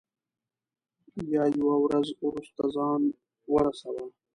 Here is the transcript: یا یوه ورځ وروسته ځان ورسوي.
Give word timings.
یا 1.33 1.43
یوه 1.59 1.75
ورځ 1.85 2.07
وروسته 2.27 2.63
ځان 2.75 3.01
ورسوي. 3.53 4.07